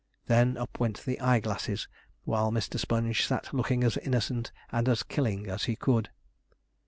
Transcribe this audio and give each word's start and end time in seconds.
Then 0.25 0.57
up 0.57 0.79
went 0.79 1.05
the 1.05 1.21
eye 1.21 1.39
glasses, 1.39 1.87
while 2.23 2.49
Mr. 2.51 2.79
Sponge 2.79 3.23
sat 3.27 3.53
looking 3.53 3.83
as 3.83 3.97
innocent 3.97 4.51
and 4.71 4.89
as 4.89 5.03
killing 5.03 5.47
as 5.47 5.65
he 5.65 5.75
could. 5.75 6.09